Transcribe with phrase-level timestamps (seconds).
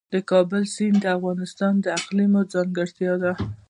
[0.13, 3.33] د کابل سیند د افغانستان د اقلیم ځانګړتیا ده.